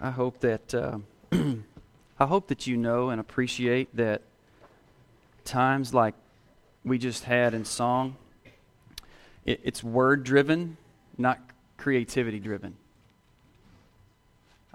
[0.00, 0.98] I hope that uh,
[1.32, 4.22] I hope that you know and appreciate that
[5.44, 6.14] times like
[6.84, 8.16] we just had in song,
[9.44, 10.76] it, it's word driven,
[11.16, 11.40] not
[11.76, 12.76] creativity driven.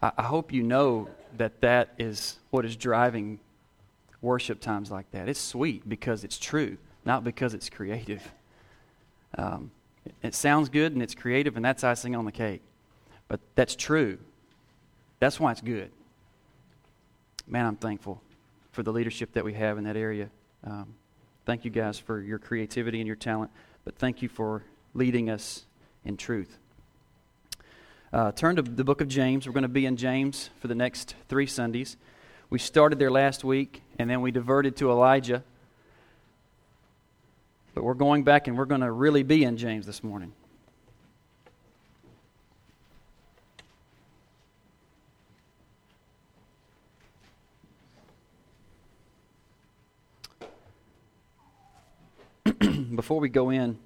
[0.01, 1.07] I, I hope you know
[1.37, 3.39] that that is what is driving
[4.21, 5.29] worship times like that.
[5.29, 8.29] It's sweet because it's true, not because it's creative.
[9.37, 9.71] Um,
[10.05, 12.61] it, it sounds good and it's creative, and that's icing on the cake.
[13.29, 14.17] But that's true.
[15.23, 15.89] That's why it's good.
[17.47, 18.21] Man, I'm thankful
[18.73, 20.29] for the leadership that we have in that area.
[20.65, 20.95] Um,
[21.45, 23.49] thank you guys for your creativity and your talent,
[23.85, 24.63] but thank you for
[24.93, 25.63] leading us
[26.03, 26.57] in truth.
[28.11, 29.47] Uh, turn to the book of James.
[29.47, 31.95] We're going to be in James for the next three Sundays.
[32.49, 35.41] We started there last week, and then we diverted to Elijah.
[37.73, 40.33] But we're going back and we're going to really be in James this morning.
[53.03, 53.77] Before we go in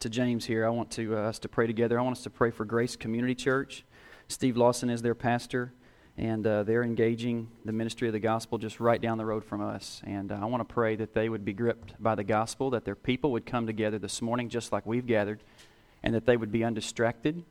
[0.00, 1.96] to James here, I want to, uh, us to pray together.
[1.96, 3.84] I want us to pray for Grace Community Church.
[4.26, 5.72] Steve Lawson is their pastor,
[6.18, 9.60] and uh, they're engaging the ministry of the gospel just right down the road from
[9.60, 10.02] us.
[10.04, 12.84] And uh, I want to pray that they would be gripped by the gospel, that
[12.84, 15.44] their people would come together this morning just like we've gathered,
[16.02, 17.44] and that they would be undistracted,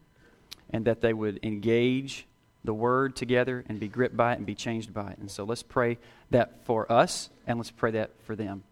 [0.72, 2.28] and that they would engage
[2.66, 5.20] the word together and be gripped by it and be changed by it.
[5.20, 6.00] And so let's pray
[6.32, 8.64] that for us, and let's pray that for them.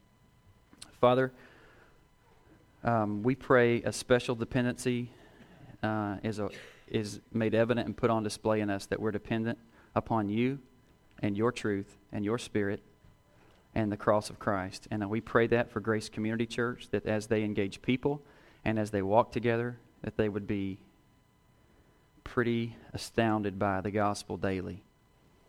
[0.99, 1.31] Father,
[2.83, 5.11] um, we pray a special dependency
[5.83, 6.49] uh, is, a,
[6.87, 9.57] is made evident and put on display in us that we're dependent
[9.95, 10.59] upon you
[11.21, 12.81] and your truth and your spirit
[13.75, 14.87] and the cross of Christ.
[14.91, 18.21] And uh, we pray that for Grace Community Church, that as they engage people
[18.63, 20.79] and as they walk together, that they would be
[22.23, 24.83] pretty astounded by the gospel daily.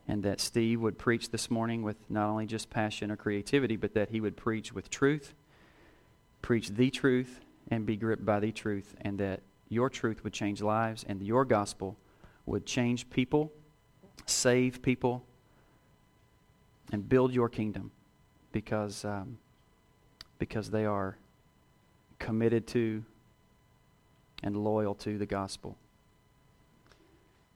[0.09, 3.95] And that Steve would preach this morning with not only just passion or creativity, but
[3.95, 5.35] that he would preach with truth
[6.43, 7.41] preach the truth
[7.71, 11.45] and be gripped by the truth, and that your truth would change lives and your
[11.45, 11.97] gospel
[12.47, 13.53] would change people,
[14.27, 15.25] save people,
[16.93, 17.93] and build your kingdom
[18.53, 19.39] because, um,
[20.39, 21.17] because they are
[22.19, 23.05] committed to
[24.43, 25.77] and loyal to the gospel.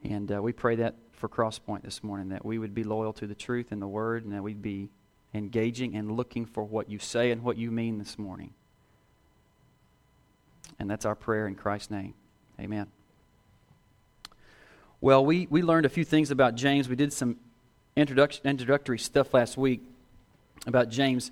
[0.04, 3.26] And uh, we pray that for Crosspoint this morning, that we would be loyal to
[3.26, 4.90] the truth and the word, and that we'd be
[5.32, 8.52] engaging and looking for what you say and what you mean this morning.
[10.78, 12.14] And that's our prayer in Christ's name.
[12.60, 12.86] Amen.
[15.00, 16.88] Well, we, we learned a few things about James.
[16.88, 17.36] We did some
[17.96, 19.82] introduction, introductory stuff last week
[20.66, 21.30] about James.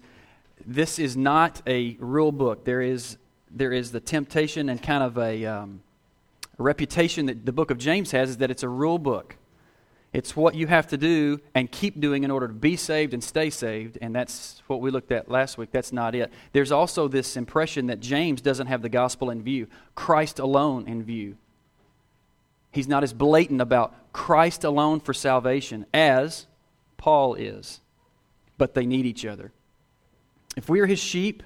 [0.66, 2.64] This is not a rule book.
[2.64, 3.16] There is,
[3.50, 5.82] there is the temptation and kind of a, um,
[6.58, 9.36] reputation that the book of James has is that it's a rule book.
[10.12, 13.24] It's what you have to do and keep doing in order to be saved and
[13.24, 13.96] stay saved.
[14.02, 15.70] And that's what we looked at last week.
[15.72, 16.30] That's not it.
[16.52, 21.02] There's also this impression that James doesn't have the gospel in view, Christ alone in
[21.02, 21.36] view.
[22.72, 26.46] He's not as blatant about Christ alone for salvation as
[26.98, 27.80] Paul is.
[28.58, 29.50] But they need each other.
[30.56, 31.42] If we are his sheep,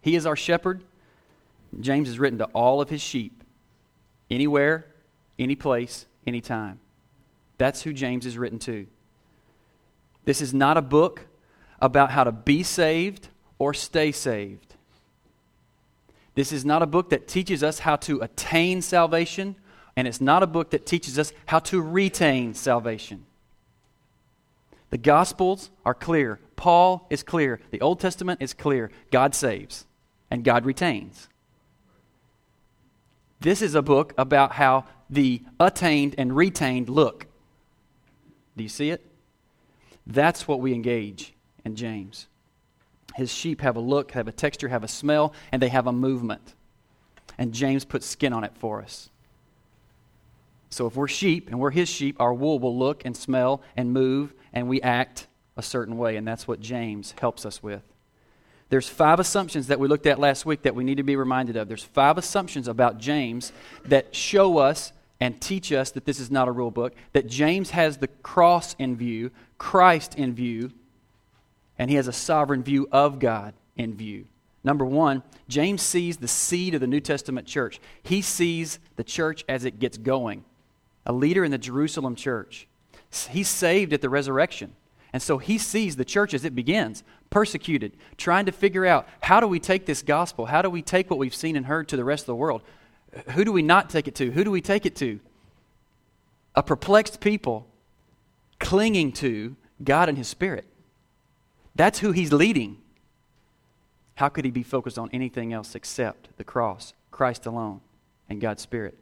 [0.00, 0.82] he is our shepherd.
[1.80, 3.42] James is written to all of his sheep,
[4.30, 4.86] anywhere,
[5.38, 6.80] any place, anytime.
[7.58, 8.86] That's who James is written to.
[10.24, 11.26] This is not a book
[11.80, 14.74] about how to be saved or stay saved.
[16.34, 19.56] This is not a book that teaches us how to attain salvation,
[19.96, 23.26] and it's not a book that teaches us how to retain salvation.
[24.90, 26.38] The Gospels are clear.
[26.56, 27.60] Paul is clear.
[27.70, 28.90] The Old Testament is clear.
[29.10, 29.86] God saves,
[30.30, 31.28] and God retains.
[33.40, 37.27] This is a book about how the attained and retained look.
[38.58, 39.06] Do you see it?
[40.06, 41.32] That's what we engage
[41.64, 42.26] in James.
[43.14, 45.92] His sheep have a look, have a texture, have a smell, and they have a
[45.92, 46.54] movement.
[47.38, 49.10] And James puts skin on it for us.
[50.70, 53.92] So if we're sheep and we're his sheep, our wool will look and smell and
[53.92, 56.16] move, and we act a certain way.
[56.16, 57.82] And that's what James helps us with.
[58.70, 61.56] There's five assumptions that we looked at last week that we need to be reminded
[61.56, 61.68] of.
[61.68, 63.52] There's five assumptions about James
[63.84, 67.70] that show us and teach us that this is not a rule book, that James
[67.70, 70.72] has the cross in view, Christ in view,
[71.78, 74.26] and he has a sovereign view of God in view.
[74.64, 77.80] Number one, James sees the seed of the New Testament church.
[78.02, 80.44] He sees the church as it gets going.
[81.06, 82.66] A leader in the Jerusalem church.
[83.30, 84.74] He's saved at the resurrection.
[85.12, 89.40] And so he sees the church as it begins, persecuted, trying to figure out how
[89.40, 90.46] do we take this gospel?
[90.46, 92.62] How do we take what we've seen and heard to the rest of the world?
[93.32, 94.30] Who do we not take it to?
[94.30, 95.20] Who do we take it to?
[96.54, 97.66] A perplexed people
[98.58, 100.66] clinging to God and His Spirit.
[101.78, 102.78] That's who he's leading.
[104.16, 107.80] How could he be focused on anything else except the cross, Christ alone,
[108.28, 108.98] and God's Spirit?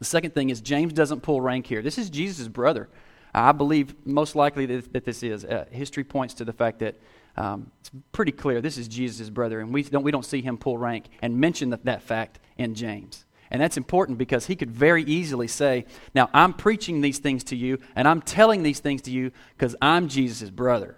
[0.00, 1.80] The second thing is James doesn't pull rank here.
[1.80, 2.88] This is Jesus' brother.
[3.32, 5.44] I believe most likely that, this is.
[5.44, 6.96] Uh, history points to the fact that
[7.36, 10.58] um, it's pretty clear this is Jesus' brother, and we don't, we don't see him
[10.58, 13.24] pull rank and mention that, that fact in James.
[13.52, 15.84] And that's important because he could very easily say,
[16.14, 19.76] Now, I'm preaching these things to you, and I'm telling these things to you because
[19.82, 20.96] I'm Jesus' brother.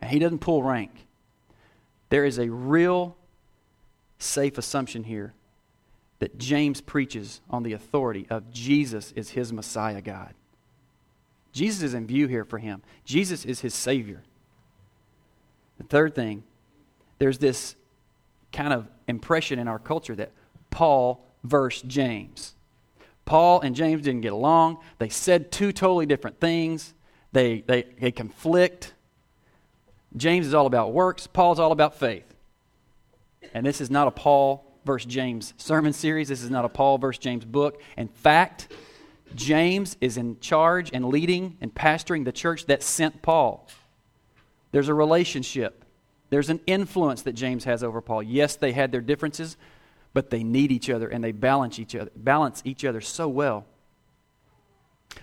[0.00, 0.90] And he doesn't pull rank.
[2.08, 3.14] There is a real
[4.18, 5.34] safe assumption here
[6.18, 10.32] that James preaches on the authority of Jesus is his Messiah God.
[11.52, 12.80] Jesus is in view here for him.
[13.04, 14.22] Jesus is his Savior.
[15.76, 16.42] The third thing,
[17.18, 17.76] there's this
[18.50, 20.30] kind of impression in our culture that
[20.70, 22.54] Paul versus James.
[23.24, 24.78] Paul and James didn't get along.
[24.98, 26.94] They said two totally different things.
[27.32, 28.94] They, they, they conflict.
[30.16, 32.34] James is all about works, Paul's all about faith.
[33.54, 36.28] And this is not a Paul versus James sermon series.
[36.28, 37.80] This is not a Paul versus James book.
[37.96, 38.68] In fact,
[39.34, 43.68] James is in charge and leading and pastoring the church that sent Paul.
[44.72, 45.84] There's a relationship,
[46.30, 48.22] there's an influence that James has over Paul.
[48.22, 49.56] Yes, they had their differences,
[50.12, 53.66] but they need each other and they balance each other, balance each other so well.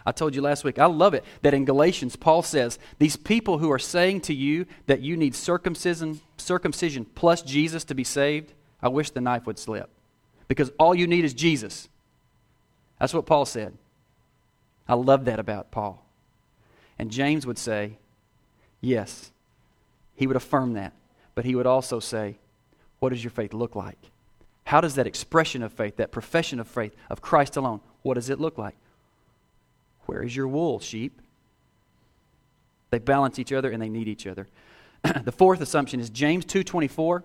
[0.05, 3.57] I told you last week, I love it that in Galatians, Paul says, These people
[3.57, 8.53] who are saying to you that you need circumcision, circumcision plus Jesus to be saved,
[8.81, 9.89] I wish the knife would slip.
[10.47, 11.89] Because all you need is Jesus.
[12.99, 13.77] That's what Paul said.
[14.87, 16.03] I love that about Paul.
[16.97, 17.97] And James would say,
[18.79, 19.31] Yes,
[20.15, 20.93] he would affirm that.
[21.35, 22.37] But he would also say,
[22.99, 23.99] What does your faith look like?
[24.67, 28.29] How does that expression of faith, that profession of faith of Christ alone, what does
[28.29, 28.75] it look like?
[30.07, 31.21] Where is your wool, sheep?
[32.89, 34.45] They balance each other and they need each other.
[35.23, 37.23] the fourth assumption is James 2:24,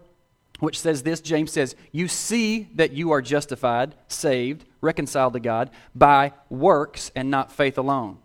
[0.60, 5.70] which says this, James says, "You see that you are justified, saved, reconciled to God
[5.96, 8.18] by works and not faith alone."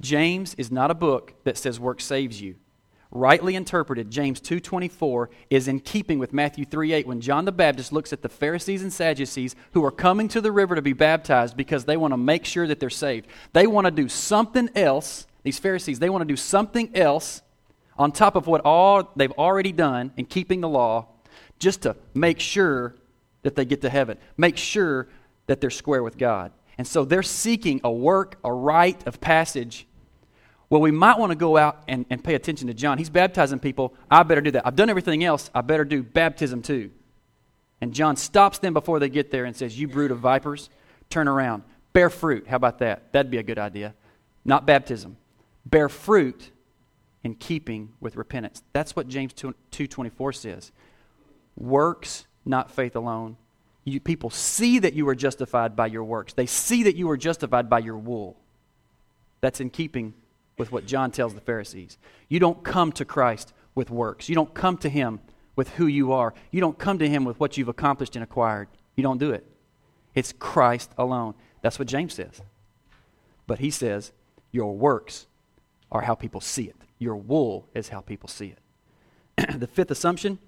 [0.00, 2.54] James is not a book that says work saves you
[3.16, 8.12] rightly interpreted, James 2:24 is in keeping with Matthew 3:8 when John the Baptist looks
[8.12, 11.84] at the Pharisees and Sadducees who are coming to the river to be baptized because
[11.84, 13.26] they want to make sure that they're saved.
[13.52, 15.26] They want to do something else.
[15.42, 17.42] These Pharisees, they want to do something else
[17.98, 21.06] on top of what all they've already done in keeping the law
[21.58, 22.94] just to make sure
[23.42, 24.18] that they get to heaven.
[24.36, 25.08] Make sure
[25.46, 26.52] that they're square with God.
[26.78, 29.86] And so they're seeking a work, a rite of passage
[30.68, 32.98] well, we might want to go out and, and pay attention to John.
[32.98, 33.94] He's baptizing people.
[34.10, 34.66] I better do that.
[34.66, 35.48] I've done everything else.
[35.54, 36.90] I better do baptism too.
[37.80, 40.70] And John stops them before they get there and says, You brood of vipers,
[41.08, 41.62] turn around.
[41.92, 42.46] Bear fruit.
[42.48, 43.12] How about that?
[43.12, 43.94] That'd be a good idea.
[44.44, 45.16] Not baptism.
[45.64, 46.50] Bear fruit
[47.22, 48.62] in keeping with repentance.
[48.72, 50.72] That's what James 2.24 says.
[51.56, 53.36] Works, not faith alone.
[53.84, 56.32] You, people see that you are justified by your works.
[56.32, 58.36] They see that you are justified by your wool.
[59.40, 60.14] That's in keeping
[60.58, 61.98] with what John tells the Pharisees.
[62.28, 64.28] You don't come to Christ with works.
[64.28, 65.20] You don't come to Him
[65.54, 66.34] with who you are.
[66.50, 68.68] You don't come to Him with what you've accomplished and acquired.
[68.94, 69.46] You don't do it.
[70.14, 71.34] It's Christ alone.
[71.60, 72.40] That's what James says.
[73.46, 74.12] But he says,
[74.50, 75.26] Your works
[75.92, 76.76] are how people see it.
[76.98, 78.54] Your wool is how people see
[79.36, 79.58] it.
[79.60, 80.38] the fifth assumption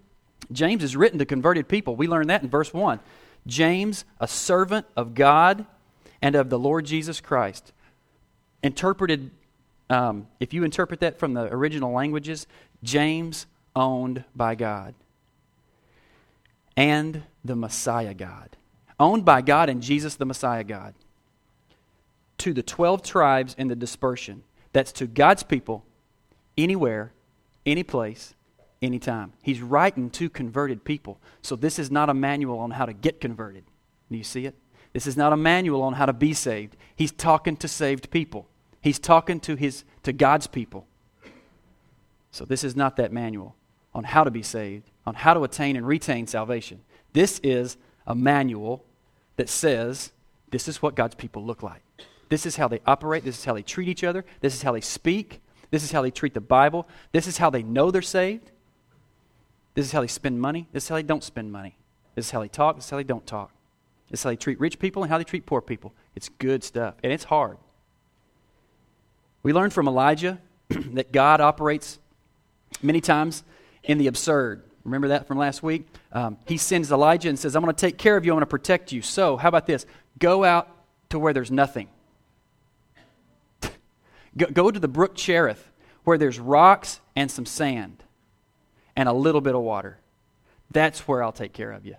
[0.51, 1.97] James is written to converted people.
[1.97, 3.01] We learn that in verse 1.
[3.47, 5.67] James, a servant of God
[6.23, 7.73] and of the Lord Jesus Christ,
[8.63, 9.31] interpreted
[9.91, 12.47] um, if you interpret that from the original languages,
[12.83, 14.95] James owned by God
[16.77, 18.57] and the Messiah God.
[19.01, 20.95] Owned by God and Jesus the Messiah God.
[22.39, 24.45] To the 12 tribes in the dispersion.
[24.73, 25.85] That's to God's people
[26.57, 27.13] anywhere,
[27.67, 28.35] any place,
[28.83, 29.33] anytime.
[29.43, 31.19] He's writing to converted people.
[31.43, 33.65] So this is not a manual on how to get converted.
[34.11, 34.55] Do you see it?
[34.93, 36.77] This is not a manual on how to be saved.
[36.95, 38.49] He's talking to saved people.
[38.81, 40.87] He's talking to, his, to God's people.
[42.31, 43.57] So, this is not that manual
[43.95, 46.81] on how to be saved, on how to attain and retain salvation.
[47.13, 48.85] This is a manual
[49.37, 50.13] that says
[50.51, 51.83] this is what God's people look like.
[52.29, 53.25] This is how they operate.
[53.25, 54.25] This is how they treat each other.
[54.41, 55.41] This is how they speak.
[55.71, 56.87] This is how they treat the Bible.
[57.13, 58.51] This is how they know they're saved.
[59.75, 60.69] This is how they spend money.
[60.73, 61.77] This is how they don't spend money.
[62.15, 62.77] This is how they talk.
[62.77, 63.53] This is how they don't talk.
[64.11, 65.95] This is how they treat rich people and how they treat poor people.
[66.15, 66.95] It's good stuff.
[67.03, 67.59] And it's hard.
[69.43, 71.99] We learned from Elijah that God operates
[72.83, 73.45] many times
[73.83, 74.63] in the absurd.
[74.85, 75.87] Remember that from last week?
[76.13, 78.43] Um, he sends Elijah and says, I'm going to take care of you, I'm going
[78.43, 79.03] to protect you.
[79.03, 79.87] So, how about this?
[80.19, 80.69] Go out
[81.11, 81.89] to where there's nothing.
[84.37, 85.71] Go, go to the brook Cherith,
[86.05, 88.05] where there's rocks and some sand
[88.97, 89.99] and a little bit of water.
[90.71, 91.97] That's where I'll take care of you.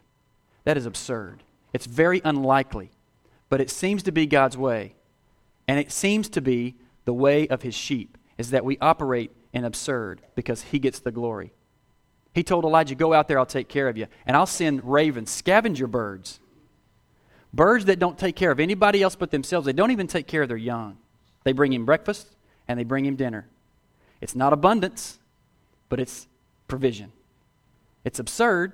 [0.63, 1.43] That is absurd.
[1.73, 2.91] It's very unlikely,
[3.49, 4.95] but it seems to be God's way.
[5.67, 6.75] And it seems to be
[7.09, 11.11] the way of his sheep, is that we operate in absurd because he gets the
[11.11, 11.51] glory.
[12.35, 14.05] He told Elijah, Go out there, I'll take care of you.
[14.27, 16.39] And I'll send ravens, scavenger birds.
[17.51, 19.65] Birds that don't take care of anybody else but themselves.
[19.65, 20.97] They don't even take care of their young.
[21.45, 22.27] They bring him breakfast
[22.67, 23.47] and they bring him dinner.
[24.21, 25.17] It's not abundance,
[25.89, 26.27] but it's
[26.67, 27.11] provision.
[28.05, 28.73] It's absurd,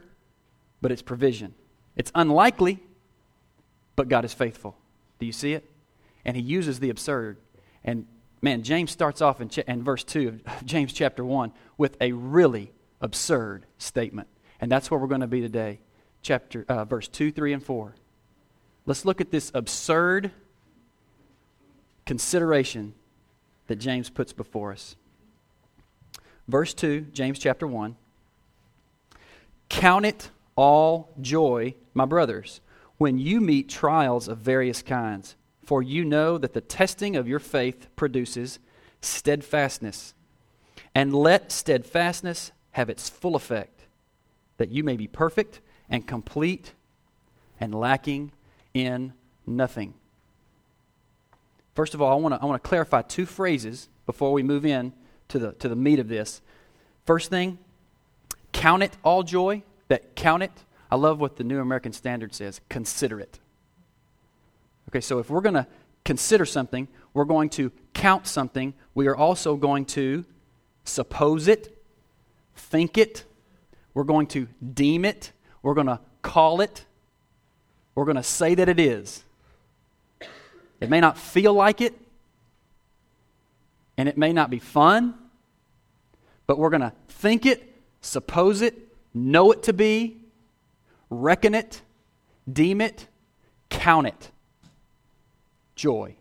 [0.82, 1.54] but it's provision.
[1.96, 2.80] It's unlikely,
[3.96, 4.76] but God is faithful.
[5.20, 5.64] Do you see it?
[6.26, 7.38] And he uses the absurd.
[7.86, 8.08] And
[8.46, 12.72] man, James starts off in, in verse 2 of James chapter 1 with a really
[13.02, 14.28] absurd statement.
[14.62, 15.80] And that's where we're going to be today.
[16.22, 17.96] Chapter, uh, verse 2, 3, and 4.
[18.86, 20.32] Let's look at this absurd
[22.06, 22.94] consideration
[23.66, 24.96] that James puts before us.
[26.48, 27.96] Verse 2, James chapter 1.
[29.70, 32.62] Count it all joy, my brothers,
[33.00, 35.36] when you meet trials of various kinds,
[35.66, 38.60] for you know that the testing of your faith produces
[39.02, 40.14] steadfastness.
[40.94, 43.82] And let steadfastness have its full effect,
[44.58, 46.74] that you may be perfect and complete
[47.60, 48.32] and lacking
[48.74, 49.14] in
[49.46, 49.94] nothing.
[51.74, 54.66] First of all, I want to I want to clarify two phrases before we move
[54.66, 54.94] in
[55.28, 56.42] to the to the meat of this.
[57.06, 57.58] First thing,
[58.54, 59.64] count it all joy.
[59.88, 60.52] That count it.
[60.90, 62.62] I love what the New American Standard says.
[62.70, 63.40] Consider it.
[64.90, 65.68] Okay, so if we're going to
[66.04, 68.74] consider something, we're going to count something.
[68.94, 70.26] We are also going to
[70.84, 71.82] suppose it,
[72.56, 73.24] think it.
[73.94, 75.32] We're going to deem it.
[75.64, 76.86] We're going to call it.
[77.96, 79.24] We're going to say that it is.
[80.82, 81.94] It may not feel like it,
[83.98, 85.16] and it may not be fun,
[86.46, 88.76] but we're going to think it, suppose it,
[89.14, 90.18] know it to be,
[91.10, 91.82] reckon it,
[92.52, 93.08] deem it,
[93.70, 94.32] count it.
[95.76, 96.16] Joy.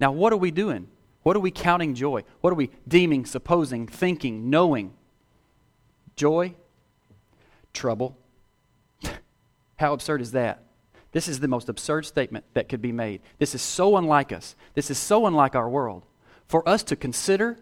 [0.00, 0.88] Now, what are we doing?
[1.22, 2.24] What are we counting joy?
[2.40, 4.94] What are we deeming, supposing, thinking, knowing?
[6.16, 6.54] Joy?
[7.72, 8.18] Trouble.
[9.76, 10.64] How absurd is that?
[11.12, 13.20] This is the most absurd statement that could be made.
[13.38, 14.56] This is so unlike us.
[14.74, 16.06] This is so unlike our world.
[16.46, 17.58] For us to consider,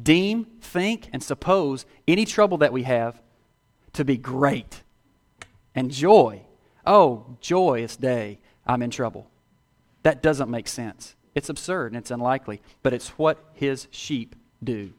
[0.00, 3.20] deem, think, and suppose any trouble that we have
[3.92, 4.82] to be great
[5.74, 6.42] and joy.
[6.86, 9.28] Oh, joyous day, I'm in trouble.
[10.02, 11.14] That doesn't make sense.
[11.34, 14.92] It's absurd and it's unlikely, but it's what his sheep do.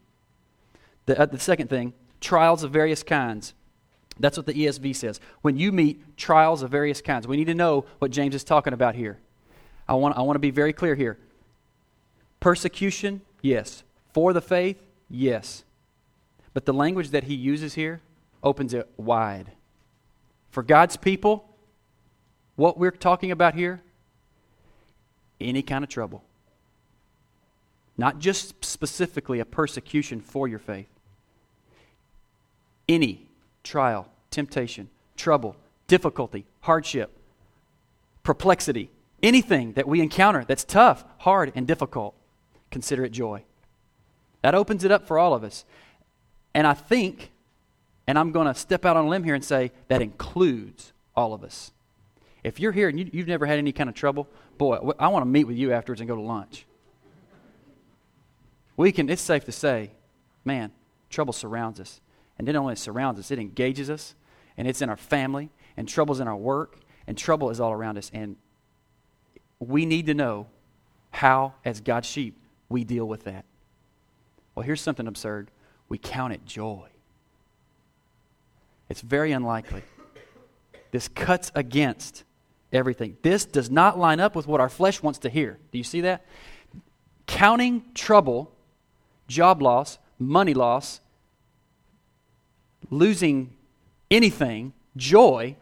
[1.05, 3.53] The, uh, the second thing trials of various kinds.
[4.19, 5.19] That's what the ESV says.
[5.41, 8.73] When you meet trials of various kinds, we need to know what James is talking
[8.73, 9.19] about here.
[9.87, 11.17] I want, I want to be very clear here.
[12.39, 13.83] Persecution, yes.
[14.13, 15.63] For the faith, yes.
[16.53, 18.01] But the language that he uses here
[18.43, 19.51] opens it wide.
[20.51, 21.49] For God's people,
[22.55, 23.81] what we're talking about here,
[25.43, 26.23] any kind of trouble.
[27.97, 30.87] Not just specifically a persecution for your faith.
[32.89, 33.27] Any
[33.63, 35.55] trial, temptation, trouble,
[35.87, 37.11] difficulty, hardship,
[38.23, 38.89] perplexity,
[39.21, 42.15] anything that we encounter that's tough, hard, and difficult,
[42.71, 43.43] consider it joy.
[44.41, 45.65] That opens it up for all of us.
[46.53, 47.31] And I think,
[48.07, 51.33] and I'm going to step out on a limb here and say, that includes all
[51.33, 51.71] of us.
[52.43, 55.23] If you're here and you, have never had any kind of trouble, boy, I want
[55.23, 56.65] to meet with you afterwards and go to lunch.
[58.75, 59.91] We can, it's safe to say,
[60.43, 60.71] man,
[61.09, 62.01] trouble surrounds us.
[62.37, 64.15] And not only surrounds us, it engages us,
[64.57, 67.97] and it's in our family, and trouble's in our work, and trouble is all around
[67.97, 68.09] us.
[68.13, 68.35] And
[69.59, 70.47] we need to know
[71.11, 72.37] how, as God's sheep,
[72.69, 73.45] we deal with that.
[74.55, 75.49] Well, here's something absurd
[75.89, 76.87] we count it joy.
[78.89, 79.83] It's very unlikely.
[80.91, 82.23] This cuts against
[82.73, 83.17] everything.
[83.21, 85.59] This does not line up with what our flesh wants to hear.
[85.71, 86.25] Do you see that?
[87.27, 88.51] Counting trouble,
[89.27, 90.99] job loss, money loss,
[92.89, 93.53] losing
[94.11, 95.55] anything, joy,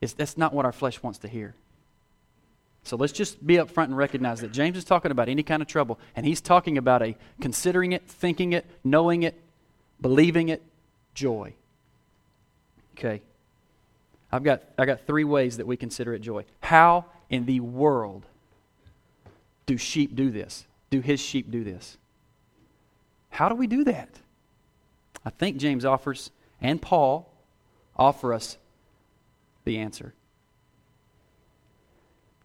[0.00, 1.54] is that's not what our flesh wants to hear.
[2.84, 5.68] So let's just be upfront and recognize that James is talking about any kind of
[5.68, 9.40] trouble, and he's talking about a considering it, thinking it, knowing it,
[10.00, 10.62] believing it,
[11.14, 11.54] joy.
[12.98, 13.22] Okay.
[14.32, 16.44] I've got, I got three ways that we consider it joy.
[16.60, 18.24] How in the world
[19.66, 20.66] do sheep do this?
[20.90, 21.98] Do his sheep do this?
[23.28, 24.08] How do we do that?
[25.24, 27.32] I think James offers, and Paul
[27.96, 28.56] offer us
[29.64, 30.14] the answer.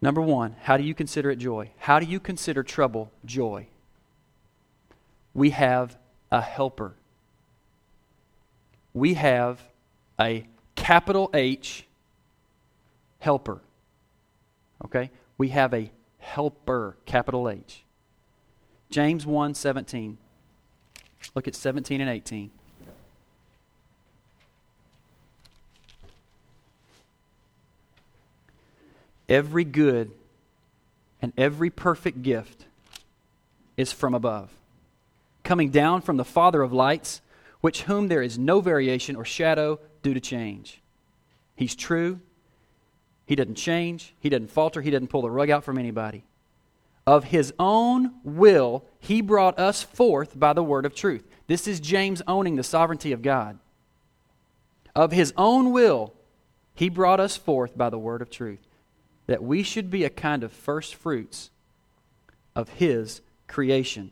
[0.01, 1.71] Number one, how do you consider it joy?
[1.77, 3.67] How do you consider trouble joy?
[5.33, 5.97] We have
[6.31, 6.95] a helper.
[8.93, 9.61] We have
[10.19, 11.85] a capital H
[13.19, 13.59] helper.
[14.85, 15.11] Okay?
[15.37, 17.83] We have a helper, capital H.
[18.89, 20.17] James 1 17.
[21.35, 22.51] Look at 17 and 18.
[29.27, 30.11] Every good
[31.21, 32.65] and every perfect gift
[33.75, 34.49] is from above,
[35.43, 37.21] coming down from the Father of lights,
[37.59, 40.81] which whom there is no variation or shadow due to change.
[41.55, 42.19] He's true.
[43.25, 44.13] He doesn't change.
[44.19, 44.81] He doesn't falter.
[44.81, 46.23] He doesn't pull the rug out from anybody.
[47.05, 51.23] Of his own will, he brought us forth by the word of truth.
[51.47, 53.57] This is James owning the sovereignty of God.
[54.93, 56.13] Of his own will,
[56.75, 58.67] he brought us forth by the word of truth
[59.27, 61.51] that we should be a kind of first fruits
[62.55, 64.11] of His creation.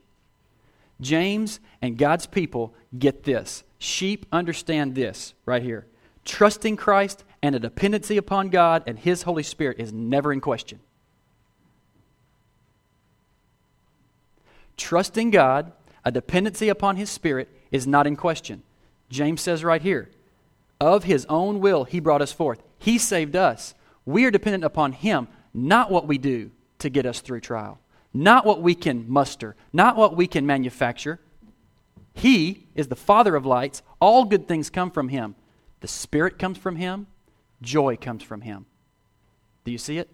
[1.02, 3.64] James and God's people get this.
[3.78, 5.86] Sheep understand this right here.
[6.24, 10.80] Trusting Christ and a dependency upon God and His Holy Spirit is never in question.
[14.78, 15.72] Trusting God,
[16.04, 18.64] a dependency upon His Spirit, is not in question.
[19.10, 20.10] James says right here,
[20.82, 22.62] of His own will, He brought us forth.
[22.80, 27.22] He saved us we are dependent upon Him, not what we do to get us
[27.22, 27.80] through trial,
[28.14, 31.20] not what we can muster, not what we can manufacture.
[32.16, 33.84] He is the Father of lights.
[34.00, 35.36] All good things come from Him.
[35.82, 37.08] The Spirit comes from Him,
[37.62, 38.66] joy comes from Him.
[39.66, 40.10] Do you see it?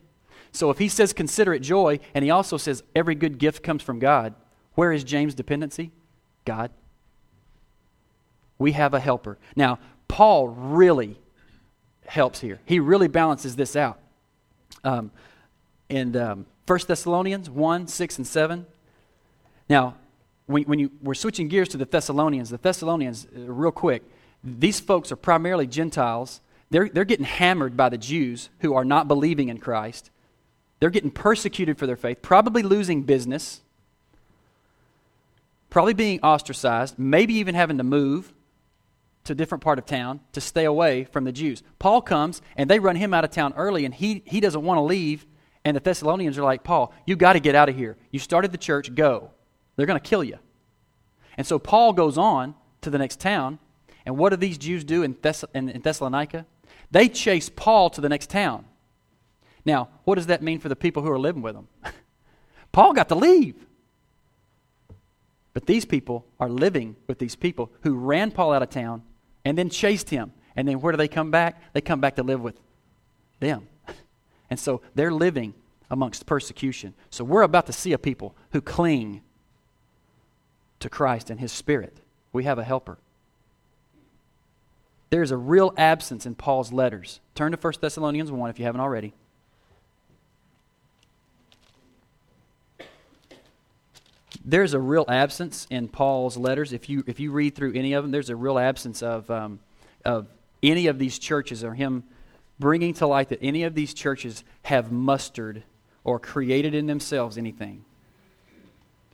[0.51, 3.84] So if He says, consider it joy, and He also says, every good gift comes
[3.84, 4.34] from God,
[4.75, 5.91] where is James' dependency?
[6.43, 6.72] God.
[8.58, 9.38] We have a helper.
[9.55, 11.20] Now, Paul really
[12.05, 12.60] helps here.
[12.65, 14.00] He really balances this out.
[14.84, 15.12] Um,
[15.89, 18.65] in um, 1 Thessalonians 1 6 and 7.
[19.70, 19.95] Now,
[20.45, 24.04] when, when you, we're switching gears to the Thessalonians, the Thessalonians, uh, real quick,
[24.43, 26.41] these folks are primarily Gentiles.
[26.69, 30.10] They're, they're getting hammered by the Jews who are not believing in Christ.
[30.80, 33.62] They're getting persecuted for their faith, probably losing business,
[35.69, 38.34] probably being ostracized, maybe even having to move
[39.25, 41.62] to a different part of town to stay away from the Jews.
[41.77, 44.80] Paul comes and they run him out of town early and he, he doesn't want
[44.80, 45.27] to leave.
[45.63, 47.97] And the Thessalonians are like, Paul, you got to get out of here.
[48.10, 49.30] You started the church, go.
[49.82, 50.38] They're going to kill you.
[51.38, 53.58] And so Paul goes on to the next town.
[54.06, 56.46] And what do these Jews do in, Thess- in, Thessalonica?
[56.91, 58.65] They chase Paul to the next town.
[59.65, 61.67] Now, what does that mean for the people who are living with him?
[62.72, 63.56] Paul got to leave.
[65.56, 69.02] But these people are living with these people who ran Paul out of town
[69.44, 70.32] and then chased him.
[70.56, 71.74] And then where do they come back?
[71.74, 72.60] They come back to live with
[73.39, 73.67] them.
[74.52, 75.56] And so they're living
[75.89, 76.94] amongst persecution.
[77.10, 79.22] So we're about to see a people who cling
[80.82, 81.98] to Christ and His Spirit.
[82.34, 82.98] We have a helper.
[85.10, 87.20] There's a real absence in Paul's letters.
[87.36, 89.13] Turn to 1 Thessalonians 1 if you haven't already.
[94.44, 96.74] there's a real absence in Paul's letters.
[96.74, 99.60] If you, if you read through any of them, there's a real absence of, um,
[100.04, 100.28] of
[100.63, 102.04] any of these churches or him
[102.60, 105.63] bringing to light that any of these churches have mustered
[106.04, 107.84] or created in themselves anything.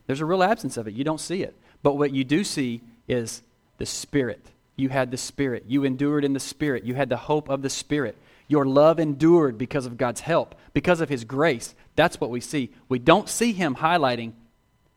[0.08, 0.94] There's a real absence of it.
[0.94, 1.54] You don't see it.
[1.82, 3.42] But what you do see is
[3.76, 4.44] the Spirit.
[4.74, 5.66] You had the Spirit.
[5.68, 6.84] You endured in the Spirit.
[6.84, 8.16] You had the hope of the Spirit.
[8.48, 11.74] Your love endured because of God's help, because of His grace.
[11.94, 12.70] That's what we see.
[12.88, 14.32] We don't see Him highlighting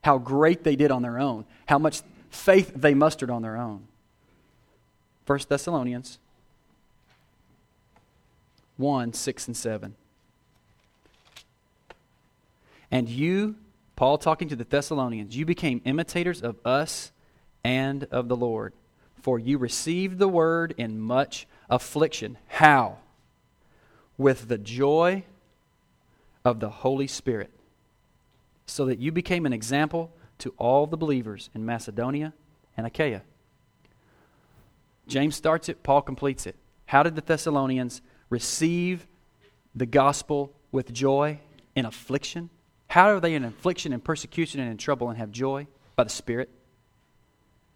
[0.01, 3.87] how great they did on their own, how much faith they mustered on their own.
[5.27, 6.17] 1 Thessalonians
[8.77, 9.95] 1 6 and 7.
[12.89, 13.55] And you,
[13.95, 17.11] Paul talking to the Thessalonians, you became imitators of us
[17.63, 18.73] and of the Lord.
[19.21, 22.37] For you received the word in much affliction.
[22.47, 22.97] How?
[24.17, 25.23] With the joy
[26.43, 27.51] of the Holy Spirit
[28.65, 32.33] so that you became an example to all the believers in Macedonia
[32.77, 33.21] and Achaia.
[35.07, 36.55] James starts it, Paul completes it.
[36.85, 39.07] How did the Thessalonians receive
[39.75, 41.39] the gospel with joy
[41.75, 42.49] in affliction?
[42.91, 45.65] How are they in affliction and persecution and in trouble and have joy?
[45.95, 46.49] By the Spirit.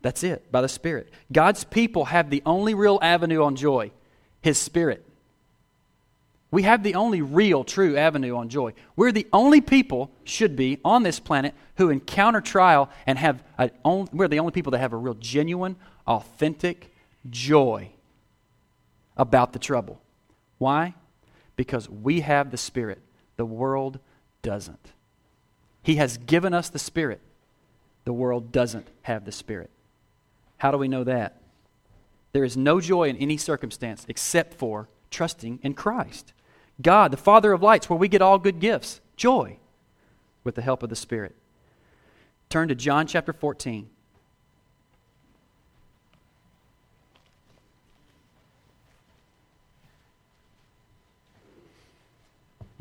[0.02, 1.10] That's it, by the Spirit.
[1.32, 3.92] God's people have the only real avenue on joy
[4.42, 5.06] His Spirit.
[6.52, 8.74] We have the only real, true avenue on joy.
[8.98, 13.72] We're the only people, should be, on this planet who encounter trial and have, a,
[14.12, 16.94] we're the only people that have a real genuine, authentic
[17.30, 17.88] joy
[19.16, 20.02] about the trouble.
[20.58, 20.94] Why?
[21.56, 23.02] Because we have the Spirit.
[23.38, 24.00] The world
[24.42, 24.92] doesn't.
[25.86, 27.22] He has given us the Spirit.
[28.06, 29.70] The world doesn't have the Spirit.
[30.58, 31.40] How do we know that?
[32.34, 36.34] There is no joy in any circumstance except for trusting in Christ.
[36.82, 39.60] God, the Father of lights, where we get all good gifts, joy,
[40.44, 41.36] with the help of the Spirit.
[42.50, 43.88] Turn to John chapter 14.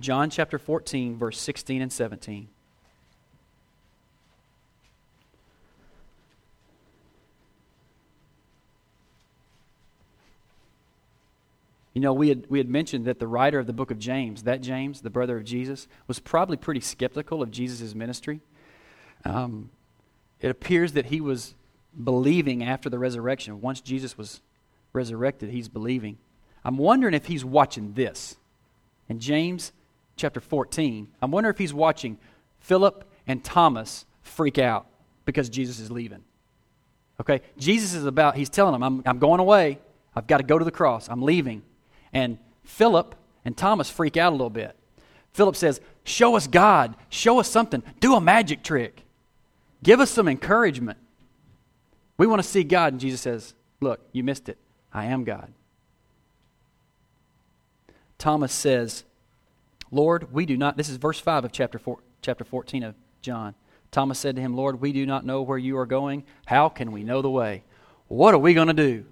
[0.00, 2.48] John chapter 14, verse 16 and 17.
[11.94, 14.42] You know, we had, we had mentioned that the writer of the book of James,
[14.42, 18.40] that James, the brother of Jesus, was probably pretty skeptical of Jesus' ministry.
[19.24, 19.70] Um,
[20.40, 21.54] it appears that he was
[22.02, 23.60] believing after the resurrection.
[23.60, 24.40] Once Jesus was
[24.92, 26.18] resurrected, he's believing.
[26.64, 28.36] I'm wondering if he's watching this.
[29.08, 29.72] In James
[30.16, 32.18] chapter 14, I'm wondering if he's watching
[32.58, 34.86] Philip and Thomas freak out
[35.24, 36.24] because Jesus is leaving.
[37.20, 37.42] Okay?
[37.56, 39.78] Jesus is about, he's telling them, I'm, I'm going away.
[40.16, 41.08] I've got to go to the cross.
[41.08, 41.62] I'm leaving.
[42.14, 44.76] And Philip and Thomas freak out a little bit.
[45.32, 46.94] Philip says, Show us God.
[47.10, 47.82] Show us something.
[48.00, 49.02] Do a magic trick.
[49.82, 50.98] Give us some encouragement.
[52.16, 52.92] We want to see God.
[52.92, 54.56] And Jesus says, Look, you missed it.
[54.92, 55.52] I am God.
[58.16, 59.04] Thomas says,
[59.90, 60.76] Lord, we do not.
[60.76, 63.54] This is verse 5 of chapter, four, chapter 14 of John.
[63.90, 66.24] Thomas said to him, Lord, we do not know where you are going.
[66.46, 67.62] How can we know the way?
[68.08, 69.04] What are we going to do?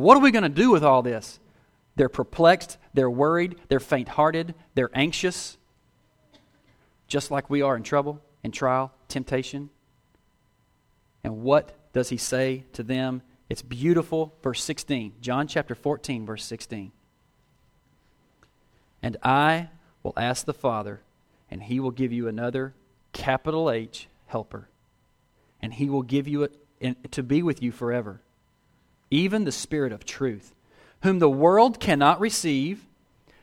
[0.00, 1.38] What are we going to do with all this?
[1.96, 5.58] They're perplexed, they're worried, they're faint hearted, they're anxious,
[7.06, 9.68] just like we are in trouble, in trial, temptation.
[11.22, 13.20] And what does he say to them?
[13.50, 14.34] It's beautiful.
[14.42, 16.92] Verse 16, John chapter 14, verse 16.
[19.02, 19.68] And I
[20.02, 21.02] will ask the Father,
[21.50, 22.74] and he will give you another
[23.12, 24.70] capital H helper,
[25.60, 28.22] and he will give you it to be with you forever
[29.10, 30.54] even the Spirit of truth,
[31.02, 32.86] whom the world cannot receive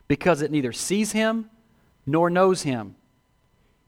[0.07, 1.49] because it neither sees him
[2.05, 2.95] nor knows him.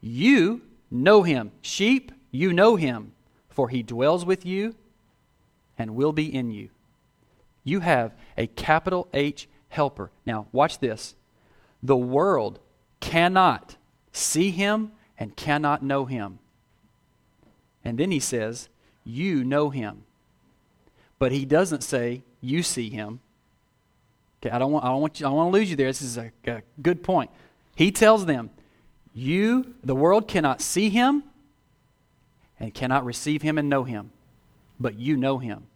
[0.02, 0.62] You
[0.92, 1.52] know him.
[1.62, 3.14] Sheep, you know him,
[3.50, 4.76] for he dwells with you
[5.78, 6.70] and will be in you.
[7.64, 10.12] You have a capital H helper.
[10.26, 11.16] Now, watch this.
[11.82, 12.60] The world
[13.00, 13.78] cannot
[14.12, 16.40] see him and cannot know him.
[17.84, 18.70] And then he says,
[19.04, 20.04] You know him.
[21.20, 23.20] But he doesn't say, you see him.
[24.42, 25.88] Okay, I don't want, I don't want, you, I don't want to lose you there.
[25.88, 27.30] This is a, a good point.
[27.76, 28.50] He tells them,
[29.14, 31.24] you, the world cannot see him
[32.60, 34.12] and cannot receive him and know him,
[34.80, 35.68] but you know him.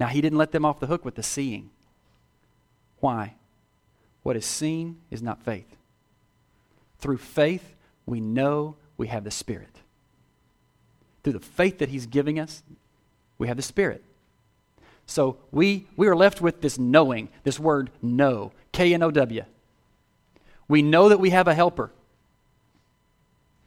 [0.00, 1.70] Now, he didn't let them off the hook with the seeing.
[3.00, 3.34] Why?
[4.22, 5.76] What is seen is not faith.
[6.98, 9.80] Through faith, we know we have the Spirit.
[11.22, 12.62] Through the faith that he's giving us,
[13.38, 14.04] we have the Spirit.
[15.08, 19.42] So we, we are left with this knowing, this word know, K N O W.
[20.68, 21.90] We know that we have a helper.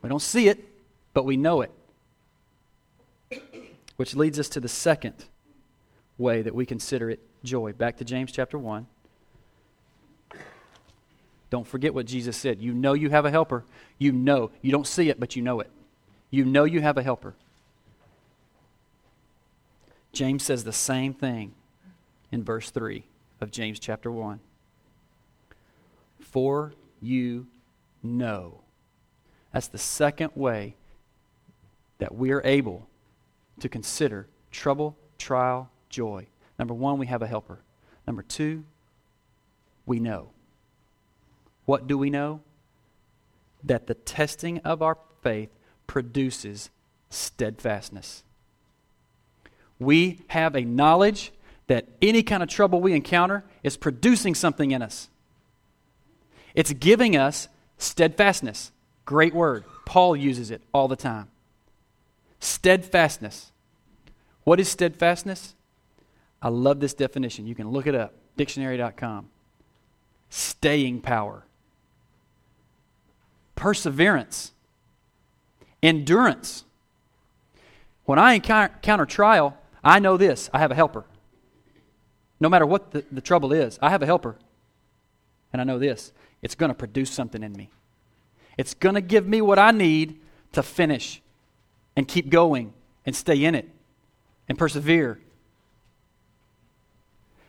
[0.04, 0.64] We don't see it,
[1.16, 1.72] but we know it.
[3.96, 5.26] Which leads us to the second
[6.20, 7.74] way that we consider it joy.
[7.74, 8.86] Back to James chapter 1.
[11.50, 12.62] Don't forget what Jesus said.
[12.62, 13.66] You know you have a helper.
[13.98, 14.52] You know.
[14.62, 15.72] You don't see it, but you know it.
[16.30, 17.34] You know you have a helper.
[20.14, 21.54] James says the same thing
[22.32, 23.06] in verse 3
[23.40, 24.40] of James chapter 1.
[26.20, 27.48] For you
[28.04, 28.62] know.
[29.54, 30.76] That's the second way
[31.98, 32.88] that we are able
[33.60, 36.28] to consider trouble, trial, joy.
[36.58, 37.60] Number one, we have a helper.
[38.08, 38.64] Number two,
[39.86, 40.30] we know.
[41.66, 42.42] What do we know?
[43.64, 45.50] That the testing of our faith
[45.86, 46.70] produces
[47.10, 48.24] steadfastness
[49.82, 51.32] we have a knowledge
[51.66, 55.10] that any kind of trouble we encounter is producing something in us.
[56.54, 57.48] It's giving us
[57.80, 58.72] steadfastness.
[59.06, 59.64] Great word.
[59.86, 61.30] Paul uses it all the time.
[62.40, 63.52] Steadfastness.
[64.44, 65.56] What is steadfastness?
[66.44, 67.48] I love this definition.
[67.48, 69.30] You can look it up, dictionary.com.
[70.30, 71.44] Staying power,
[73.56, 74.52] perseverance,
[75.82, 76.66] endurance.
[78.06, 81.06] When I encounter trial, I know this I have a helper.
[82.40, 84.36] No matter what the, the trouble is, I have a helper.
[85.54, 87.70] And I know this it's going to produce something in me.
[88.58, 90.20] It's going to give me what I need
[90.54, 91.22] to finish
[91.96, 92.74] and keep going
[93.06, 93.70] and stay in it
[94.48, 95.20] and persevere.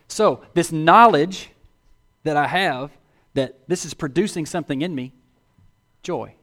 [0.09, 1.51] So, this knowledge
[2.23, 2.90] that I have
[3.35, 5.12] that this is producing something in me?
[6.03, 6.35] Joy.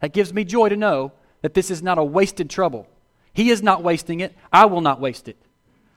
[0.00, 2.86] That gives me joy to know that this is not a wasted trouble.
[3.34, 4.34] He is not wasting it.
[4.52, 5.36] I will not waste it.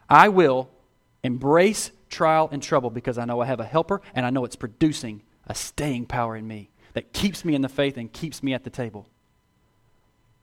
[0.09, 0.69] I will
[1.23, 4.55] embrace trial and trouble because I know I have a helper and I know it's
[4.55, 8.53] producing a staying power in me that keeps me in the faith and keeps me
[8.53, 9.07] at the table.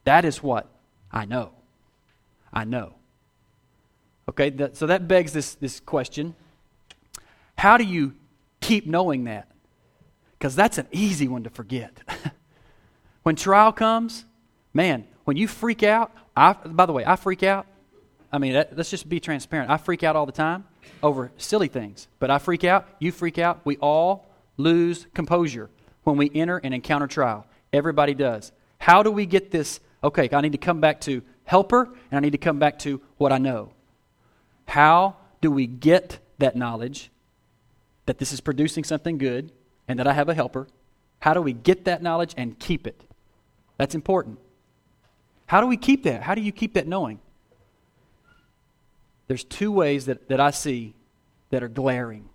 [0.04, 0.68] That is what
[1.10, 1.52] I know.
[2.52, 2.94] I know.
[4.28, 6.34] Okay, that, so that begs this, this question
[7.58, 8.14] How do you
[8.60, 9.48] keep knowing that?
[10.38, 11.98] Because that's an easy one to forget.
[13.22, 14.24] when trial comes,
[14.72, 17.66] man, when you freak out, I, by the way, I freak out.
[18.32, 19.70] I mean, that, let's just be transparent.
[19.70, 20.64] I freak out all the time
[21.02, 22.08] over silly things.
[22.18, 23.60] But I freak out, you freak out.
[23.64, 25.70] We all lose composure
[26.02, 27.46] when we enter and encounter trial.
[27.72, 28.52] Everybody does.
[28.78, 29.80] How do we get this?
[30.02, 33.00] Okay, I need to come back to helper and I need to come back to
[33.16, 33.72] what I know.
[34.66, 37.10] How do we get that knowledge
[38.06, 39.52] that this is producing something good
[39.88, 40.68] and that I have a helper?
[41.20, 43.00] How do we get that knowledge and keep it?
[43.78, 44.38] That's important.
[45.46, 46.22] How do we keep that?
[46.22, 47.18] How do you keep that knowing?
[49.26, 50.94] There's two ways that, that I see
[51.50, 52.28] that are glaring.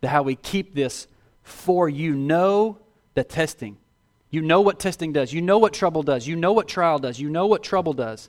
[0.00, 1.06] The how we keep this
[1.42, 2.78] for you know
[3.14, 3.78] the testing.
[4.30, 5.32] You know what testing does.
[5.32, 6.26] You know what trouble does.
[6.26, 7.18] You know what trial does.
[7.18, 8.28] You know what trouble does.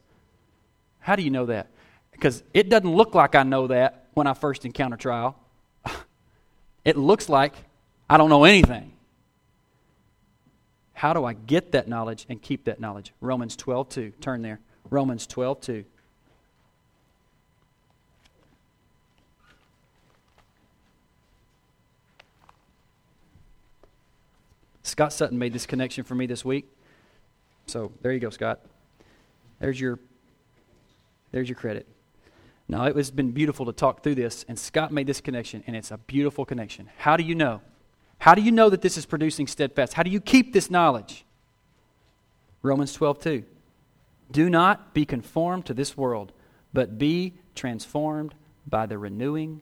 [0.99, 1.67] How do you know that?
[2.11, 5.37] Because it doesn't look like I know that when I first encounter trial.
[6.85, 7.53] it looks like
[8.09, 8.93] I don't know anything.
[10.99, 13.13] How do I get that knowledge and keep that knowledge?
[13.21, 14.11] Romans 12, 2.
[14.19, 14.59] Turn there.
[14.89, 15.85] Romans 12, 2.
[24.83, 26.67] Scott Sutton made this connection for me this week.
[27.67, 28.59] So there you go, Scott.
[29.61, 29.99] There's your
[31.31, 31.87] there's your credit.
[32.67, 35.77] Now it has been beautiful to talk through this, and Scott made this connection, and
[35.77, 36.89] it's a beautiful connection.
[36.97, 37.61] How do you know?
[38.19, 39.93] How do you know that this is producing steadfast?
[39.93, 41.25] How do you keep this knowledge?
[42.61, 43.43] Romans 12, 2.
[44.31, 46.31] Do not be conformed to this world,
[46.73, 48.35] but be transformed
[48.67, 49.61] by the renewing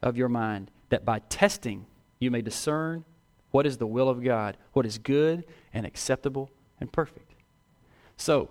[0.00, 1.86] of your mind, that by testing
[2.18, 3.04] you may discern
[3.50, 4.56] what is the will of God?
[4.72, 7.32] What is good and acceptable and perfect?
[8.16, 8.50] So,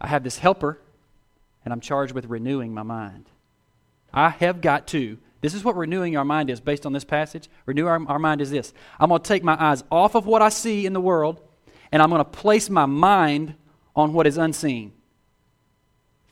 [0.00, 0.78] I have this helper,
[1.64, 3.26] and I'm charged with renewing my mind.
[4.12, 5.18] I have got to.
[5.46, 7.48] This is what renewing our mind is based on this passage.
[7.66, 10.42] Renew our, our mind is this I'm going to take my eyes off of what
[10.42, 11.40] I see in the world,
[11.92, 13.54] and I'm going to place my mind
[13.94, 14.92] on what is unseen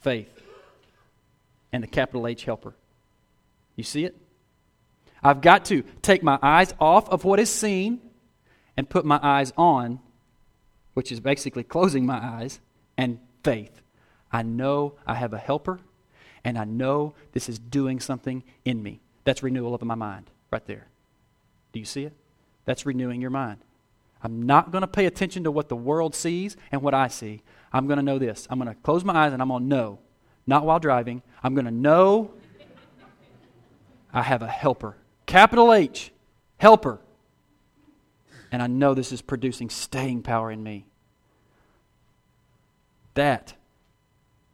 [0.01, 0.43] faith
[1.73, 2.75] and the capital H helper.
[3.77, 4.17] You see it?
[5.23, 8.01] I've got to take my eyes off of what is seen
[8.77, 10.01] and put my eyes on,
[10.95, 12.59] which is basically closing my eyes,
[12.99, 13.81] and faith.
[14.33, 15.79] I know I have a helper,
[16.43, 19.03] and I know this is doing something in me.
[19.25, 20.87] That's renewal of my mind right there.
[21.73, 22.13] Do you see it?
[22.65, 23.59] That's renewing your mind.
[24.23, 27.43] I'm not going to pay attention to what the world sees and what I see.
[27.73, 28.47] I'm going to know this.
[28.49, 29.99] I'm going to close my eyes and I'm going to know,
[30.47, 31.23] not while driving.
[31.43, 32.33] I'm going to know
[34.13, 36.13] I have a helper Capital H,
[36.59, 37.01] helper.
[38.53, 40.87] And I know this is producing staying power in me.
[43.15, 43.55] That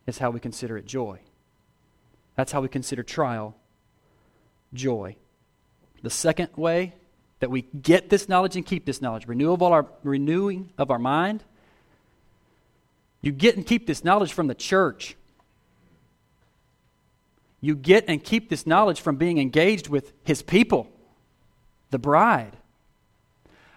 [0.06, 1.20] is how we consider it joy.
[2.34, 3.56] That's how we consider trial
[4.72, 5.16] joy.
[6.02, 6.94] The second way
[7.40, 10.98] that we get this knowledge and keep this knowledge, renewal of our, renewing of our
[10.98, 11.42] mind,
[13.22, 15.16] you get and keep this knowledge from the church.
[17.60, 20.90] You get and keep this knowledge from being engaged with his people,
[21.90, 22.56] the bride.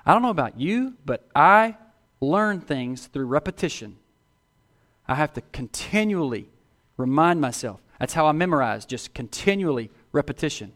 [0.06, 1.76] I don't know about you, but I
[2.22, 3.98] learn things through repetition.
[5.08, 6.48] I have to continually
[6.96, 7.82] remind myself.
[8.00, 10.74] That's how I memorize, just continually repetition.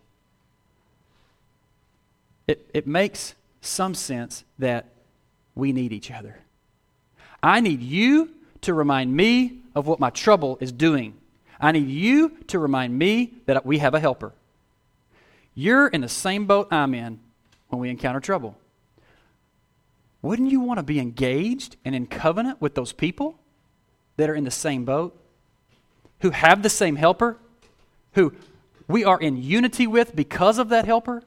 [2.48, 4.88] It, it makes some sense that
[5.56, 6.40] we need each other.
[7.44, 8.32] I need you
[8.62, 11.16] to remind me of what my trouble is doing
[11.60, 14.34] I need you to remind me that we have a helper.
[15.56, 17.20] You're in the same boat I'm in
[17.70, 18.58] when we encounter trouble.
[20.22, 23.40] Wouldn't you want to be engaged and in covenant with those people
[24.18, 25.20] that are in the same boat,
[26.22, 27.38] who have the same helper,
[28.14, 28.34] who
[28.88, 31.24] we are in unity with because of that helper?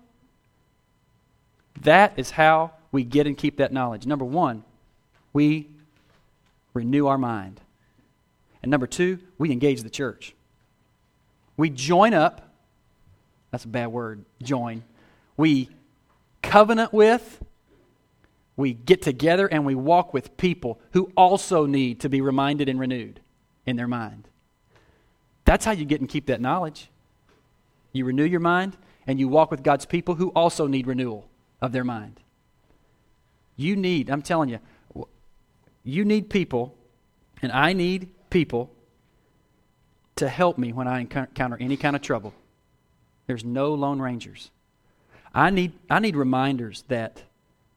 [1.83, 4.07] That is how we get and keep that knowledge.
[4.07, 4.65] Number one,
[5.33, 5.69] we
[6.75, 7.61] renew our mind.
[8.63, 10.35] And number two, we engage the church.
[11.57, 12.53] We join up.
[13.51, 14.85] That's a bad word, join.
[15.37, 15.71] We
[16.43, 17.43] covenant with,
[18.57, 22.79] we get together, and we walk with people who also need to be reminded and
[22.79, 23.21] renewed
[23.67, 24.29] in their mind.
[25.45, 26.91] That's how you get and keep that knowledge.
[27.93, 31.30] You renew your mind, and you walk with God's people who also need renewal
[31.61, 32.20] of their mind.
[33.57, 34.59] You need, I'm telling you,
[35.83, 36.77] you need people,
[37.42, 38.70] and I need people
[40.16, 42.35] to help me when I encounter any kind of trouble.
[43.27, 44.51] There's no Lone Rangers.
[45.35, 47.23] I need, I need reminders that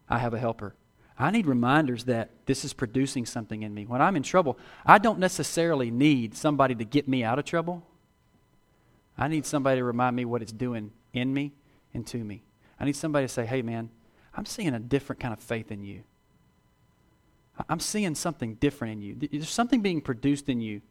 [0.10, 0.74] I have a helper.
[1.17, 3.86] I need reminders that this is producing something in me.
[3.86, 7.84] When I'm in trouble, I don't necessarily need somebody to get me out of trouble.
[9.17, 11.54] I need somebody to remind me what it's doing in me
[11.93, 12.43] and to me.
[12.84, 13.89] I need somebody to say, hey, man,
[14.36, 16.04] I'm seeing a different kind of faith in you.
[17.69, 19.30] I'm seeing something different in you.
[19.32, 20.82] There's something being produced in you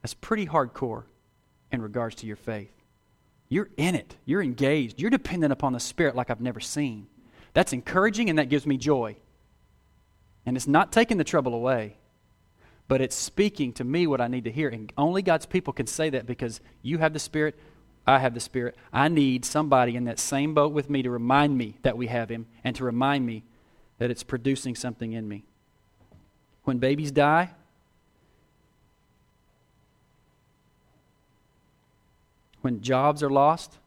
[0.00, 1.04] that's pretty hardcore
[1.70, 2.72] in regards to your faith.
[3.48, 7.06] You're in it, you're engaged, you're dependent upon the Spirit like I've never seen.
[7.54, 9.14] That's encouraging and that gives me joy.
[10.44, 11.94] And it's not taking the trouble away,
[12.88, 14.68] but it's speaking to me what I need to hear.
[14.68, 17.56] And only God's people can say that because you have the Spirit,
[18.06, 18.76] I have the Spirit.
[18.92, 22.30] I need somebody in that same boat with me to remind me that we have
[22.30, 23.44] Him and to remind me
[23.98, 25.44] that it's producing something in me.
[26.64, 27.50] When babies die,
[32.60, 33.78] when jobs are lost,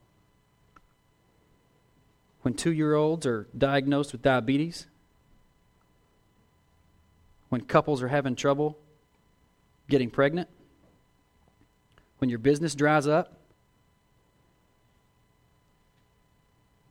[2.41, 4.87] when two year olds are diagnosed with diabetes,
[7.49, 8.77] when couples are having trouble
[9.89, 10.49] getting pregnant,
[12.19, 13.37] when your business dries up.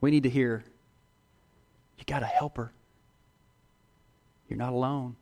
[0.05, 0.63] We need to hear
[1.97, 2.73] you got a helper.
[4.51, 5.17] You're not alone.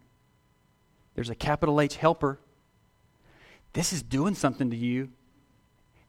[1.14, 2.40] There's a capital H helper.
[3.74, 5.10] This is doing something to you.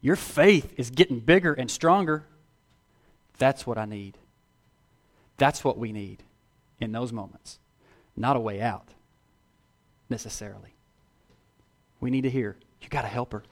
[0.01, 2.25] Your faith is getting bigger and stronger.
[3.37, 4.17] That's what I need.
[5.37, 6.23] That's what we need
[6.79, 7.59] in those moments,
[8.17, 8.87] not a way out
[10.09, 10.73] necessarily.
[11.99, 13.43] We need to hear, you got a helper.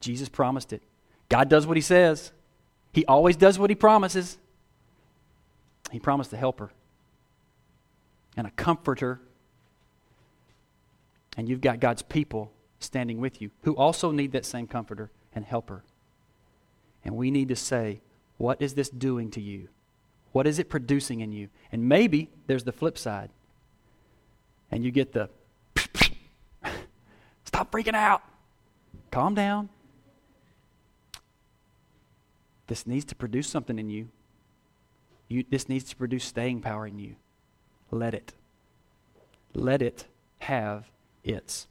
[0.00, 0.82] Jesus promised it.
[1.30, 2.30] God does what he says,
[2.98, 4.38] he always does what he promises.
[5.92, 6.72] He promised a helper
[8.36, 9.20] and a comforter.
[11.36, 15.44] And you've got God's people standing with you who also need that same comforter and
[15.44, 15.84] helper.
[17.04, 18.00] And we need to say,
[18.36, 19.68] What is this doing to you?
[20.32, 21.50] What is it producing in you?
[21.70, 23.30] And maybe there's the flip side.
[24.72, 25.30] And you get the
[27.44, 28.22] stop freaking out.
[29.12, 29.68] Calm down.
[32.68, 34.08] This needs to produce something in you.
[35.28, 35.44] you.
[35.50, 37.16] This needs to produce staying power in you.
[37.90, 38.34] Let it.
[39.54, 40.06] Let it
[40.40, 40.90] have
[41.24, 41.66] its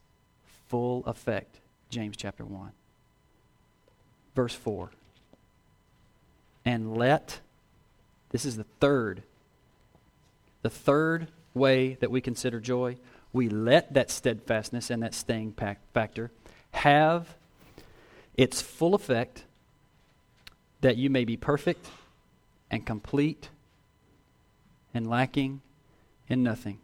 [0.67, 1.59] full effect.
[1.89, 2.71] James chapter 1.
[4.35, 4.91] Verse 4
[6.67, 7.39] and let,
[8.31, 9.23] this is the third,
[10.63, 12.97] the third way that we consider joy.
[13.31, 15.53] We let that steadfastness and that staying
[15.93, 16.29] factor
[16.71, 17.35] have
[18.35, 19.45] its full effect
[20.81, 21.89] that you may be perfect
[22.69, 23.49] and complete
[24.93, 25.61] and lacking
[26.27, 26.79] in nothing.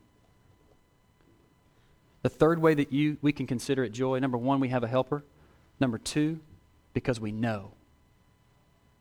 [2.21, 4.88] The third way that you we can consider it joy, number 1 we have a
[4.88, 5.23] helper.
[5.79, 6.39] Number 2
[6.93, 7.71] because we know.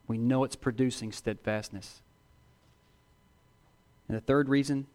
[0.08, 2.02] We know it's producing steadfastness.
[4.08, 4.86] And the third reason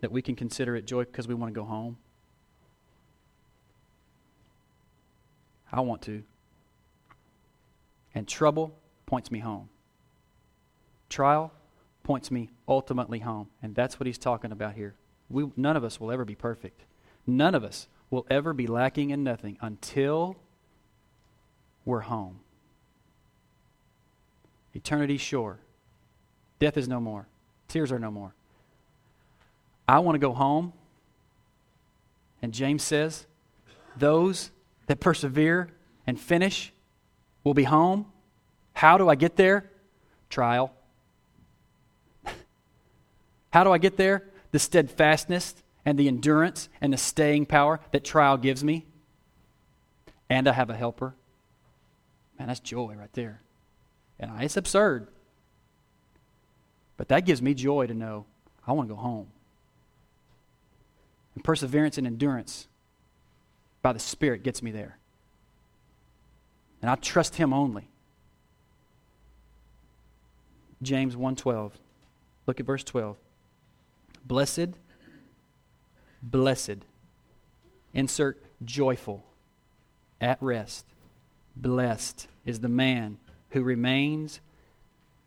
[0.00, 1.98] that we can consider it joy because we want to go home.
[5.70, 6.22] I want to.
[8.14, 8.74] And trouble
[9.06, 9.68] points me home.
[11.08, 11.52] Trial
[12.02, 13.48] points me ultimately home.
[13.62, 14.94] And that's what he's talking about here.
[15.30, 16.82] We, none of us will ever be perfect.
[17.26, 20.36] None of us will ever be lacking in nothing until
[21.84, 22.40] we're home.
[24.74, 25.58] Eternity sure.
[26.58, 27.26] Death is no more.
[27.68, 28.34] Tears are no more.
[29.86, 30.72] I want to go home.
[32.42, 33.26] And James says,
[33.96, 34.50] those
[34.86, 35.70] that persevere
[36.06, 36.72] and finish
[37.42, 38.06] will be home.
[38.84, 39.70] How do I get there?
[40.28, 40.70] Trial.
[43.50, 44.24] How do I get there?
[44.50, 45.54] The steadfastness
[45.86, 48.84] and the endurance and the staying power that trial gives me.
[50.28, 51.14] And I have a helper.
[52.38, 53.40] Man, that's joy right there.
[54.20, 55.08] And it's absurd.
[56.98, 58.26] But that gives me joy to know
[58.66, 59.28] I want to go home.
[61.34, 62.68] And perseverance and endurance
[63.80, 64.98] by the Spirit gets me there.
[66.82, 67.88] And I trust Him only.
[70.84, 71.72] James 1:12.
[72.46, 73.16] Look at verse 12.
[74.26, 74.76] Blessed
[76.30, 76.78] blessed
[77.92, 79.24] insert joyful
[80.20, 80.86] at rest.
[81.56, 83.18] Blessed is the man
[83.50, 84.40] who remains,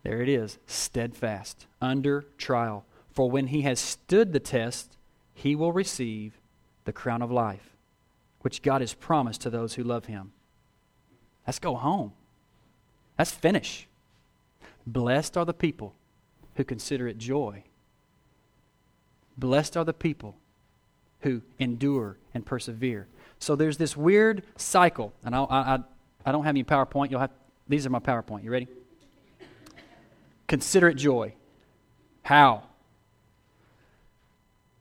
[0.03, 2.85] there it is, steadfast under trial.
[3.11, 4.97] For when he has stood the test,
[5.33, 6.37] he will receive
[6.85, 7.75] the crown of life,
[8.41, 10.33] which God has promised to those who love him.
[11.45, 12.11] Let's go home.
[13.17, 13.86] Let's finish.
[14.87, 15.93] Blessed are the people
[16.55, 17.63] who consider it joy.
[19.37, 20.37] Blessed are the people
[21.21, 23.07] who endure and persevere.
[23.37, 25.79] So there's this weird cycle, and I, I,
[26.25, 27.11] I don't have any PowerPoint.
[27.11, 27.31] You'll have
[27.67, 28.43] these are my PowerPoint.
[28.45, 28.69] You ready?
[30.47, 31.33] Consider it joy.
[32.23, 32.63] How?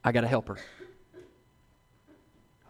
[0.05, 0.59] I got a helper.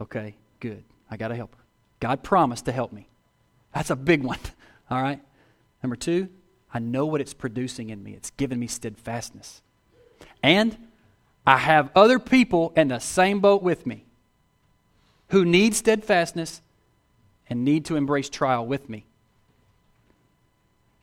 [0.01, 0.83] Okay, good.
[1.11, 1.59] I got a helper.
[2.01, 3.09] God promised to help me.
[3.75, 4.39] That's a big one.
[4.91, 5.21] All right?
[5.83, 6.31] Number two,
[6.73, 8.13] I know what it's producing in me.
[8.13, 9.63] It's giving me steadfastness.
[10.43, 10.77] And
[11.47, 14.05] I have other people in the same boat with me
[15.29, 16.61] who need steadfastness
[17.49, 19.07] and need to embrace trial with me.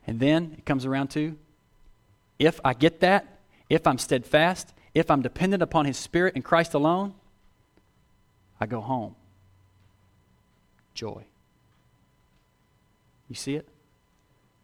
[0.06, 1.38] And then it comes around to
[2.40, 3.40] if I get that,
[3.70, 7.14] if I'm steadfast, if I'm dependent upon His Spirit and Christ alone,
[8.60, 9.16] I go home.
[10.94, 11.24] Joy.
[13.30, 13.68] You see it?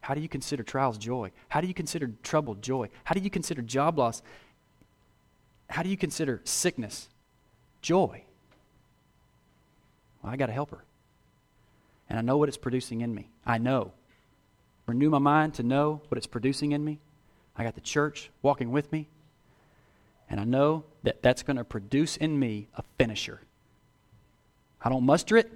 [0.00, 1.30] How do you consider trials joy?
[1.48, 2.88] How do you consider trouble joy?
[3.04, 4.22] How do you consider job loss?
[5.68, 7.08] How do you consider sickness
[7.82, 8.24] joy?
[10.22, 10.84] Well, I got a helper.
[12.08, 13.30] And I know what it's producing in me.
[13.46, 13.92] I know.
[14.86, 16.98] Renew my mind to know what it's producing in me.
[17.56, 19.08] I got the church walking with me.
[20.28, 23.40] And I know that that's going to produce in me a finisher.
[24.82, 25.50] I don't muster it,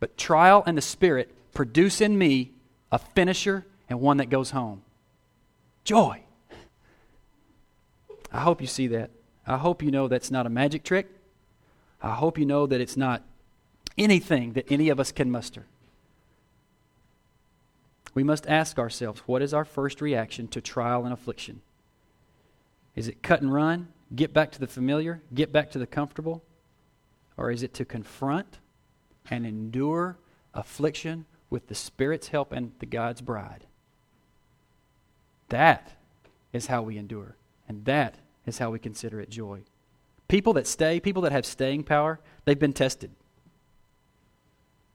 [0.00, 2.50] but trial and the Spirit produce in me
[2.94, 4.80] a finisher and one that goes home.
[5.82, 6.22] Joy.
[8.32, 9.10] I hope you see that.
[9.44, 11.08] I hope you know that's not a magic trick.
[12.00, 13.24] I hope you know that it's not
[13.98, 15.66] anything that any of us can muster.
[18.14, 21.62] We must ask ourselves what is our first reaction to trial and affliction?
[22.94, 26.44] Is it cut and run, get back to the familiar, get back to the comfortable?
[27.36, 28.58] Or is it to confront
[29.28, 30.16] and endure
[30.54, 33.64] affliction with the Spirit's help and the God's bride?
[35.50, 35.92] That
[36.52, 37.36] is how we endure.
[37.68, 39.60] And that is how we consider it joy.
[40.26, 43.12] People that stay, people that have staying power, they've been tested.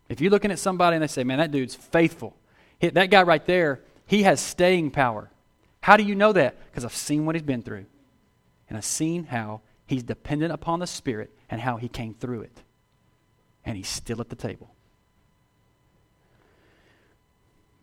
[0.09, 2.35] If you're looking at somebody and they say, man, that dude's faithful,
[2.81, 5.31] that guy right there, he has staying power.
[5.79, 6.57] How do you know that?
[6.69, 7.85] Because I've seen what he's been through.
[8.67, 12.63] And I've seen how he's dependent upon the Spirit and how he came through it.
[13.63, 14.71] And he's still at the table.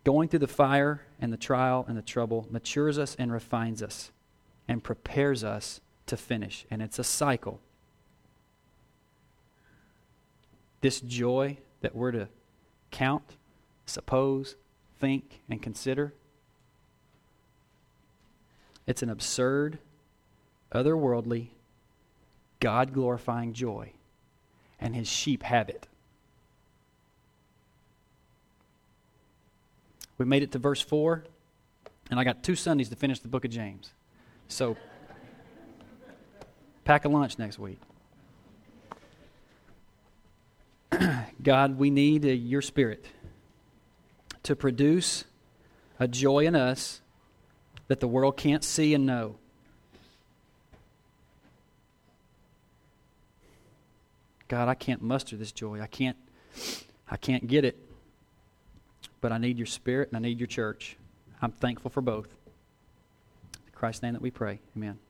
[0.06, 4.12] Going through the fire and the trial and the trouble matures us and refines us
[4.68, 6.64] and prepares us to finish.
[6.70, 7.58] And it's a cycle.
[10.80, 12.28] This joy that we're to
[12.92, 13.36] count,
[13.84, 14.54] suppose,
[15.00, 16.14] think, and consider,
[18.86, 19.80] it's an absurd,
[20.70, 21.48] otherworldly,
[22.60, 23.90] God glorifying joy.
[24.78, 25.88] And his sheep have it.
[30.18, 31.24] We made it to verse 4,
[32.10, 33.92] and I got two Sundays to finish the book of James.
[34.48, 34.76] So,
[36.84, 37.78] pack a lunch next week.
[41.42, 43.04] God, we need uh, your spirit
[44.44, 45.24] to produce
[45.98, 47.00] a joy in us
[47.88, 49.36] that the world can't see and know.
[54.48, 55.80] God, I can't muster this joy.
[55.80, 56.16] I can't
[57.08, 57.85] I can't get it.
[59.26, 60.96] But I need your spirit and I need your church.
[61.42, 62.28] I'm thankful for both.
[63.66, 64.60] In Christ's name that we pray.
[64.76, 65.00] Amen.